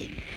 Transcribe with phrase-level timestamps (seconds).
[0.00, 0.29] Bye.